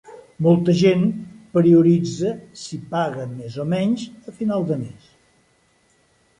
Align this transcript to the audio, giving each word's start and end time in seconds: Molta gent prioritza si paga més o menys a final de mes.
Molta 0.43 0.73
gent 0.79 1.03
prioritza 1.57 2.33
si 2.63 2.81
paga 2.95 3.29
més 3.37 3.61
o 3.67 3.69
menys 3.77 4.09
a 4.33 4.37
final 4.41 4.69
de 4.73 4.83
mes. 4.85 5.15